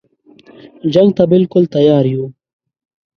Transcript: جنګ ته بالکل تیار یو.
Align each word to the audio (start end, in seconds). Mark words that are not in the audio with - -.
جنګ 0.93 1.09
ته 1.17 1.23
بالکل 1.31 1.63
تیار 1.75 2.05
یو. 2.13 2.25